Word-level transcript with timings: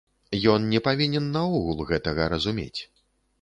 Ён 0.53 0.63
не 0.71 0.79
павінен 0.87 1.27
наогул 1.35 1.85
гэтага 1.91 2.23
разумець. 2.35 2.81